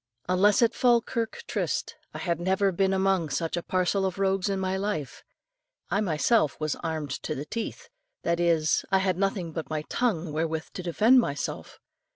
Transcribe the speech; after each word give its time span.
Unless 0.27 0.63
at 0.63 0.73
Falkirk 0.73 1.43
tryst, 1.45 1.93
I 2.11 2.17
had 2.17 2.39
never 2.39 2.71
been 2.71 2.91
among 2.91 3.29
such 3.29 3.55
a 3.55 3.61
parcel 3.61 4.03
of 4.03 4.17
rogues 4.17 4.49
in 4.49 4.59
my 4.59 4.75
life. 4.75 5.23
I 5.91 6.01
myself 6.01 6.59
was 6.59 6.75
armed 6.77 7.11
to 7.21 7.35
the 7.35 7.45
teeth: 7.45 7.87
that 8.23 8.39
is, 8.39 8.83
I 8.91 8.97
had 8.97 9.19
nothing 9.19 9.51
but 9.51 9.69
my 9.69 9.83
tongue 9.89 10.31
wherewith 10.31 10.69
to 10.73 10.81
defend 10.81 11.19
myself. 11.19 11.77